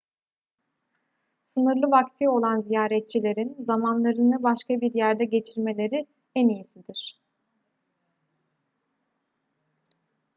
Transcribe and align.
sınırlı 1.45 1.91
vakti 1.91 2.29
olan 2.29 2.61
ziyaretçilerin 2.61 3.63
zamanlarını 3.63 4.43
başka 4.43 4.81
bir 4.81 4.93
yerde 4.93 5.25
geçirmeleri 5.25 6.07
en 6.35 6.49
iyisidir 6.49 7.19